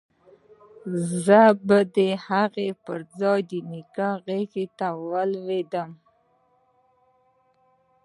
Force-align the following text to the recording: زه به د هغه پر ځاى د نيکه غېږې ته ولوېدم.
زه 1.23 1.41
به 1.67 1.79
د 1.95 1.97
هغه 2.27 2.67
پر 2.85 2.99
ځاى 3.19 3.39
د 3.49 3.51
نيکه 3.71 4.09
غېږې 4.25 4.65
ته 4.77 4.87
ولوېدم. 5.09 5.89